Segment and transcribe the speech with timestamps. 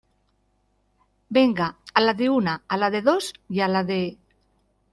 [1.37, 4.01] venga, a la de una, a la de dos y a la de...